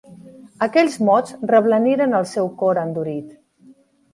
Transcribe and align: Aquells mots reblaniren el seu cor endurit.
Aquells 0.65 0.95
mots 1.09 1.35
reblaniren 1.51 2.17
el 2.21 2.27
seu 2.33 2.51
cor 2.63 2.81
endurit. 2.85 3.29